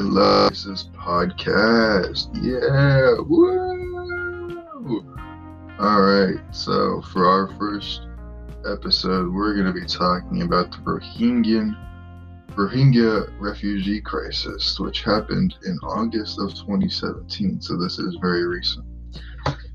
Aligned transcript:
love 0.00 0.50
this 0.50 0.88
podcast. 0.94 2.28
Yeah. 2.34 3.20
Woo. 3.26 4.60
All 5.78 6.00
right. 6.02 6.38
So 6.52 7.02
for 7.12 7.26
our 7.26 7.48
first 7.58 8.06
episode, 8.66 9.32
we're 9.32 9.54
going 9.54 9.72
to 9.72 9.78
be 9.78 9.86
talking 9.86 10.42
about 10.42 10.70
the 10.72 10.78
Rohingya 10.78 11.76
Rohingya 12.56 13.40
refugee 13.40 14.00
crisis, 14.00 14.78
which 14.80 15.02
happened 15.02 15.54
in 15.64 15.78
August 15.78 16.40
of 16.40 16.54
2017. 16.54 17.60
So 17.60 17.76
this 17.76 17.98
is 17.98 18.16
very 18.20 18.44
recent. 18.44 18.84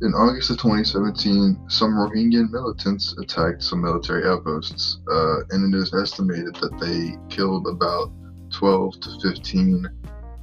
In 0.00 0.14
August 0.14 0.50
of 0.50 0.56
2017, 0.58 1.66
some 1.68 1.92
Rohingya 1.92 2.50
militants 2.50 3.14
attacked 3.18 3.62
some 3.62 3.82
military 3.82 4.26
outposts, 4.26 4.98
uh, 5.08 5.40
and 5.50 5.72
it 5.72 5.78
is 5.78 5.94
estimated 5.94 6.56
that 6.56 6.78
they 6.80 7.16
killed 7.34 7.68
about 7.68 8.10
12 8.50 9.00
to 9.00 9.20
15 9.20 9.86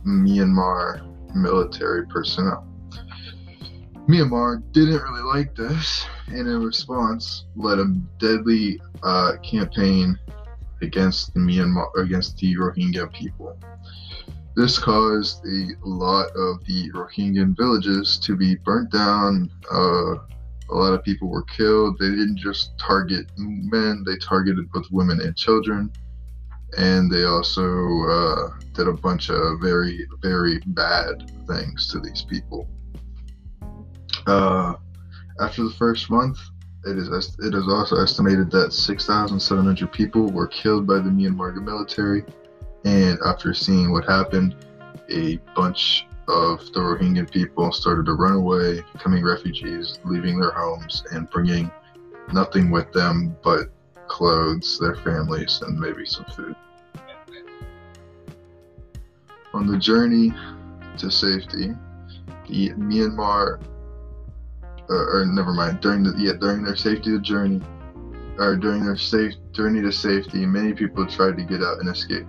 Myanmar 0.05 1.05
military 1.35 2.05
personnel. 2.08 2.66
Myanmar 4.08 4.63
didn't 4.72 5.02
really 5.03 5.22
like 5.22 5.55
this, 5.55 6.05
and 6.27 6.48
in 6.48 6.63
response, 6.63 7.45
led 7.55 7.80
a 7.80 7.85
deadly 8.17 8.81
uh, 9.03 9.34
campaign 9.44 10.17
against 10.81 11.34
the 11.34 11.39
Myanmar 11.39 11.88
against 11.98 12.38
the 12.38 12.55
Rohingya 12.55 13.12
people. 13.13 13.58
This 14.55 14.80
caused 14.80 15.45
a 15.45 15.75
lot 15.84 16.27
of 16.36 16.66
the 16.66 16.91
Rohingya 16.91 17.55
villages 17.55 18.17
to 18.20 18.36
be 18.36 18.55
burnt 18.55 18.91
down. 18.91 19.52
Uh, 19.72 20.16
a 20.72 20.75
lot 20.75 20.94
of 20.94 21.03
people 21.03 21.30
were 21.30 21.44
killed. 21.44 21.97
They 22.00 22.09
didn't 22.09 22.38
just 22.38 22.77
target 22.77 23.27
men; 23.38 24.03
they 24.05 24.17
targeted 24.17 24.72
both 24.72 24.86
women 24.91 25.22
and 25.22 25.36
children 25.36 25.91
and 26.77 27.11
they 27.11 27.23
also 27.23 27.63
uh, 28.09 28.49
did 28.73 28.88
a 28.88 28.94
bunch 28.94 29.30
of 29.30 29.59
very, 29.61 30.07
very 30.21 30.59
bad 30.67 31.31
things 31.47 31.88
to 31.89 31.99
these 31.99 32.23
people. 32.23 32.67
Uh, 34.27 34.73
after 35.39 35.63
the 35.63 35.73
first 35.77 36.09
month, 36.09 36.38
it 36.85 36.97
is 36.97 37.09
it 37.39 37.53
is 37.53 37.67
also 37.67 37.97
estimated 37.97 38.49
that 38.52 38.71
6,700 38.71 39.91
people 39.91 40.31
were 40.31 40.47
killed 40.47 40.88
by 40.88 40.95
the 40.95 41.09
Myanmar 41.09 41.53
military, 41.61 42.23
and 42.85 43.19
after 43.25 43.53
seeing 43.53 43.91
what 43.91 44.05
happened, 44.05 44.55
a 45.09 45.38
bunch 45.55 46.07
of 46.27 46.59
the 46.73 46.79
Rohingya 46.79 47.29
people 47.31 47.72
started 47.72 48.05
to 48.05 48.13
run 48.13 48.33
away, 48.33 48.83
becoming 48.94 49.23
refugees, 49.23 49.99
leaving 50.05 50.39
their 50.39 50.51
homes 50.51 51.03
and 51.11 51.29
bringing 51.29 51.72
nothing 52.31 52.69
with 52.69 52.91
them 52.94 53.35
but 53.44 53.72
clothes, 54.09 54.77
their 54.79 54.95
families, 54.95 55.61
and 55.61 55.79
maybe 55.79 56.05
some 56.05 56.25
food. 56.35 56.55
On 59.53 59.66
the 59.66 59.77
journey 59.77 60.33
to 60.97 61.09
safety, 61.09 61.73
the 62.47 62.69
Myanmar, 62.71 63.61
uh, 64.89 64.93
or 64.93 65.25
never 65.25 65.53
mind, 65.53 65.79
during 65.79 66.03
the 66.03 66.13
yeah 66.17 66.33
during 66.39 66.63
their 66.63 66.75
safety 66.75 67.17
journey, 67.19 67.61
or 68.38 68.57
during 68.57 68.83
their 68.83 68.97
safe 68.97 69.33
journey 69.53 69.81
to 69.81 69.91
safety, 69.91 70.45
many 70.45 70.73
people 70.73 71.07
tried 71.07 71.38
to 71.38 71.44
get 71.44 71.63
out 71.63 71.79
and 71.79 71.89
escape. 71.89 72.27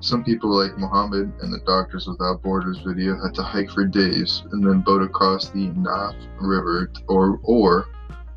Some 0.00 0.22
people, 0.22 0.50
like 0.50 0.76
Muhammad 0.78 1.32
and 1.40 1.52
the 1.52 1.60
Doctors 1.64 2.06
Without 2.06 2.42
Borders 2.42 2.78
video, 2.84 3.16
had 3.22 3.34
to 3.36 3.42
hike 3.42 3.70
for 3.70 3.86
days 3.86 4.42
and 4.52 4.62
then 4.62 4.82
boat 4.82 5.02
across 5.02 5.48
the 5.48 5.68
Naaf 5.70 6.14
River, 6.40 6.92
or 7.08 7.40
or 7.42 7.88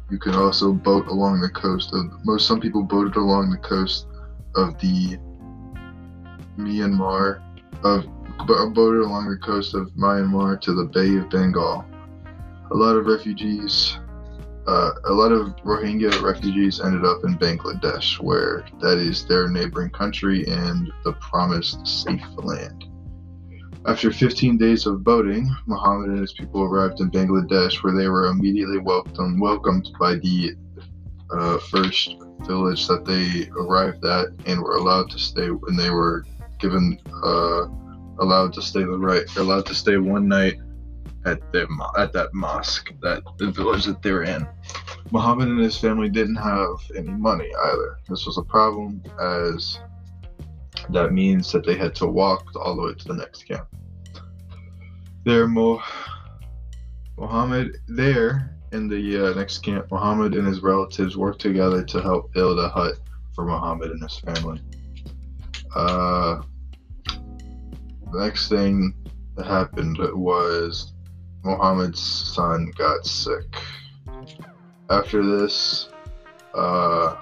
you 0.10 0.18
can 0.18 0.34
also 0.34 0.72
boat 0.72 1.08
along 1.08 1.42
the 1.42 1.50
coast 1.50 1.94
of 1.94 2.26
most. 2.26 2.48
Some 2.48 2.60
people 2.60 2.84
boated 2.84 3.16
along 3.16 3.52
the 3.52 3.58
coast 3.58 4.08
of 4.56 4.80
the 4.80 5.18
Myanmar 6.58 7.42
of 7.84 8.06
boated 8.46 9.02
along 9.02 9.30
the 9.30 9.38
coast 9.38 9.74
of 9.74 9.90
Myanmar 9.92 10.60
to 10.62 10.74
the 10.74 10.86
Bay 10.86 11.16
of 11.18 11.30
Bengal. 11.30 11.86
A 12.72 12.76
lot 12.76 12.96
of 12.96 13.06
refugees, 13.06 13.98
uh, 14.68 14.92
a 15.06 15.14
lot 15.14 15.32
of 15.32 15.56
Rohingya 15.58 16.22
refugees 16.22 16.80
ended 16.80 17.06
up 17.06 17.24
in 17.24 17.38
Bangladesh, 17.38 18.22
where 18.22 18.66
that 18.80 18.98
is 18.98 19.26
their 19.26 19.50
neighboring 19.50 19.90
country 19.90 20.46
and 20.48 20.92
the 21.04 21.14
promised 21.14 21.86
safe 21.86 22.26
land. 22.38 22.86
After 23.88 24.12
15 24.12 24.58
days 24.58 24.86
of 24.86 25.02
boating, 25.02 25.50
Muhammad 25.66 26.10
and 26.10 26.20
his 26.20 26.34
people 26.34 26.62
arrived 26.62 27.00
in 27.00 27.10
Bangladesh, 27.10 27.82
where 27.82 27.96
they 27.96 28.10
were 28.10 28.26
immediately 28.26 28.80
welcomed, 28.80 29.40
welcomed 29.40 29.90
by 29.98 30.16
the 30.16 30.56
uh, 31.32 31.58
first 31.60 32.18
village 32.42 32.86
that 32.88 33.06
they 33.06 33.50
arrived 33.58 34.04
at 34.04 34.28
and 34.46 34.62
were 34.62 34.76
allowed 34.76 35.10
to 35.12 35.18
stay. 35.18 35.48
when 35.48 35.78
they 35.78 35.90
were 35.90 36.26
given, 36.60 37.00
uh, 37.24 37.68
allowed 38.20 38.52
to 38.54 38.62
stay 38.62 38.84
the 38.84 38.98
right, 38.98 39.24
allowed 39.38 39.66
to 39.68 39.74
stay 39.74 39.96
one 39.96 40.28
night 40.28 40.56
at 41.26 41.40
their 41.54 41.68
at 41.98 42.12
that 42.12 42.34
mosque, 42.34 42.92
that 43.02 43.24
the 43.38 43.52
village 43.52 43.86
that 43.86 44.02
they're 44.02 44.24
in. 44.24 44.46
Muhammad 45.12 45.48
and 45.48 45.60
his 45.62 45.78
family 45.78 46.10
didn't 46.10 46.36
have 46.36 46.76
any 46.96 47.12
money 47.12 47.50
either. 47.66 48.00
This 48.10 48.26
was 48.26 48.38
a 48.38 48.44
problem 48.44 49.02
as 49.22 49.80
that 50.90 51.14
means 51.14 51.52
that 51.52 51.66
they 51.66 51.76
had 51.76 51.94
to 51.96 52.08
walk 52.08 52.46
all 52.56 52.76
the 52.76 52.82
way 52.82 52.94
to 52.94 53.08
the 53.08 53.16
next 53.16 53.44
camp. 53.44 53.68
There, 55.26 55.48
Mo- 55.48 55.82
Muhammad, 57.18 57.78
there 57.88 58.58
in 58.72 58.88
the 58.88 59.32
uh, 59.32 59.34
next 59.34 59.60
camp, 59.60 59.88
Muhammad 59.92 60.36
and 60.36 60.48
his 60.48 60.62
relatives 60.62 61.18
worked 61.18 61.42
together 61.42 61.84
to 61.84 62.02
help 62.02 62.34
build 62.34 62.60
a 62.60 62.70
hut 62.70 62.96
for 63.34 63.46
Muhammad 63.46 63.92
and 63.92 64.02
his 64.02 64.20
family. 64.20 64.62
Uh, 65.76 66.42
the 68.12 68.20
next 68.20 68.50
thing 68.50 68.94
that 69.36 69.46
happened 69.46 69.98
was 70.14 70.94
Muhammad's 71.44 72.00
son 72.02 72.72
got 72.78 73.06
sick. 73.06 73.58
After 74.90 75.26
this, 75.26 75.90
uh, 76.54 77.16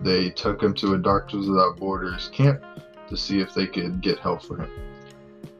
they 0.00 0.30
took 0.30 0.62
him 0.62 0.74
to 0.74 0.94
a 0.94 0.98
Doctors 0.98 1.48
Without 1.48 1.76
Borders 1.76 2.30
camp 2.32 2.62
to 3.08 3.16
see 3.16 3.40
if 3.40 3.54
they 3.54 3.66
could 3.66 4.00
get 4.00 4.18
help 4.18 4.42
for 4.42 4.58
him. 4.58 4.70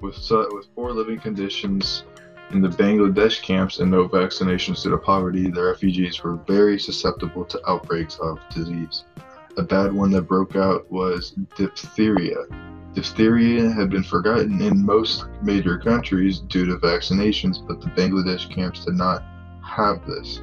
With, 0.01 0.17
with 0.53 0.75
poor 0.75 0.93
living 0.93 1.19
conditions 1.19 2.05
in 2.51 2.61
the 2.61 2.69
Bangladesh 2.69 3.43
camps 3.43 3.79
and 3.79 3.91
no 3.91 4.09
vaccinations 4.09 4.83
due 4.83 4.91
to 4.91 4.99
poverty, 4.99 5.51
the 5.51 5.63
refugees 5.63 6.23
were 6.23 6.37
very 6.47 6.79
susceptible 6.79 7.45
to 7.45 7.71
outbreaks 7.71 8.19
of 8.21 8.39
disease. 8.55 9.05
A 9.57 9.63
bad 9.63 9.93
one 9.93 10.11
that 10.13 10.23
broke 10.23 10.57
out 10.57 10.91
was 10.91 11.33
diphtheria. 11.57 12.37
Diphtheria 12.95 13.71
had 13.71 13.91
been 13.91 14.03
forgotten 14.03 14.63
in 14.63 14.85
most 14.85 15.27
major 15.43 15.79
countries 15.79 16.41
due 16.41 16.65
to 16.67 16.77
vaccinations, 16.77 17.67
but 17.67 17.81
the 17.81 17.89
Bangladesh 17.89 18.49
camps 18.51 18.85
did 18.85 18.95
not 18.95 19.23
have 19.63 20.07
this. 20.07 20.41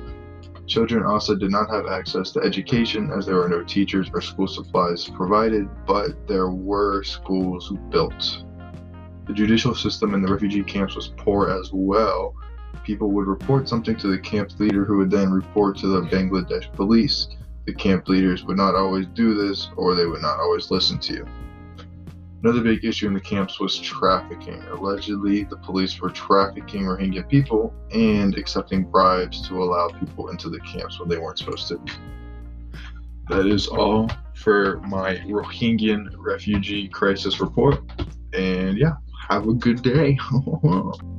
Children 0.68 1.04
also 1.04 1.36
did 1.36 1.52
not 1.52 1.70
have 1.70 1.86
access 1.86 2.32
to 2.32 2.42
education 2.42 3.12
as 3.12 3.26
there 3.26 3.36
were 3.36 3.50
no 3.50 3.64
teachers 3.64 4.10
or 4.14 4.22
school 4.22 4.48
supplies 4.48 5.08
provided, 5.08 5.70
but 5.86 6.28
there 6.28 6.50
were 6.50 7.04
schools 7.04 7.72
built. 7.92 8.44
The 9.28 9.34
judicial 9.34 9.76
system 9.76 10.14
in 10.14 10.22
the 10.22 10.32
refugee 10.32 10.64
camps 10.64 10.96
was 10.96 11.14
poor 11.18 11.50
as 11.50 11.70
well. 11.72 12.34
People 12.84 13.12
would 13.12 13.28
report 13.28 13.70
something 13.70 13.96
to 13.98 14.08
the 14.08 14.18
camp 14.18 14.60
leader 14.60 14.86
who 14.86 14.98
would 14.98 15.12
then 15.12 15.32
report 15.32 15.78
to 15.78 15.88
the 15.88 16.02
Bangladesh 16.02 16.72
police. 16.74 17.28
The 17.66 17.74
camp 17.74 18.08
leaders 18.08 18.44
would 18.44 18.58
not 18.58 18.76
always 18.76 19.08
do 19.14 19.34
this 19.34 19.70
or 19.76 19.96
they 19.96 20.06
would 20.06 20.22
not 20.22 20.40
always 20.40 20.72
listen 20.72 21.00
to 21.00 21.14
you. 21.14 21.26
Another 22.46 22.62
big 22.62 22.86
issue 22.86 23.08
in 23.08 23.16
the 23.16 23.20
camps 23.20 23.60
was 23.60 23.80
trafficking. 23.80 24.62
Allegedly, 24.70 25.46
the 25.46 25.58
police 25.58 26.00
were 26.00 26.12
trafficking 26.12 26.84
Rohingya 26.84 27.28
people 27.28 27.74
and 27.92 28.38
accepting 28.38 28.84
bribes 28.84 29.48
to 29.48 29.64
allow 29.64 29.88
people 29.88 30.30
into 30.30 30.52
the 30.52 30.60
camps 30.60 31.00
when 31.00 31.10
they 31.10 31.18
weren't 31.18 31.40
supposed 31.40 31.68
to. 31.70 31.82
That 33.30 33.48
is 33.48 33.66
all 33.66 34.12
for 34.36 34.80
my 34.82 35.16
Rohingya 35.26 36.14
refugee 36.20 36.88
crisis 36.88 37.40
report. 37.40 37.80
And 38.34 38.78
yeah, 38.78 38.94
have 39.28 39.48
a 39.48 39.54
good 39.56 39.82
day. 39.82 40.16